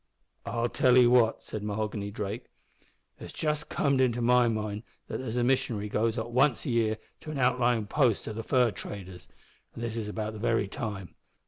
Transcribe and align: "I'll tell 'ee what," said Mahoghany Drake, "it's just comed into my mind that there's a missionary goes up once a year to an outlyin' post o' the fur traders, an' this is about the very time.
"I'll 0.47 0.67
tell 0.67 0.97
'ee 0.97 1.05
what," 1.05 1.43
said 1.43 1.61
Mahoghany 1.61 2.09
Drake, 2.09 2.47
"it's 3.19 3.31
just 3.31 3.69
comed 3.69 4.01
into 4.01 4.19
my 4.19 4.47
mind 4.47 4.81
that 5.05 5.19
there's 5.19 5.37
a 5.37 5.43
missionary 5.43 5.89
goes 5.89 6.17
up 6.17 6.31
once 6.31 6.65
a 6.65 6.71
year 6.71 6.97
to 7.19 7.29
an 7.29 7.37
outlyin' 7.37 7.87
post 7.87 8.27
o' 8.27 8.33
the 8.33 8.41
fur 8.41 8.71
traders, 8.71 9.27
an' 9.75 9.81
this 9.81 9.95
is 9.95 10.07
about 10.07 10.33
the 10.33 10.39
very 10.39 10.67
time. 10.67 11.13